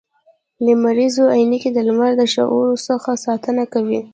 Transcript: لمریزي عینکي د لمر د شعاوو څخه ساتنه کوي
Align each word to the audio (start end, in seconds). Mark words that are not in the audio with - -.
لمریزي 0.65 1.23
عینکي 1.35 1.69
د 1.73 1.77
لمر 1.87 2.11
د 2.17 2.21
شعاوو 2.33 2.81
څخه 2.87 3.11
ساتنه 3.25 3.63
کوي 3.73 4.01